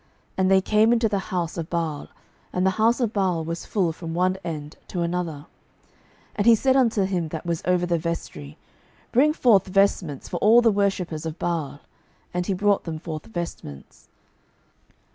[0.35, 2.07] And they came into the house of Baal;
[2.51, 5.45] and the house of Baal was full from one end to another.
[6.31, 8.57] 12:010:022 And he said unto him that was over the vestry,
[9.11, 11.81] Bring forth vestments for all the worshippers of Baal.
[12.33, 14.09] And he brought them forth vestments.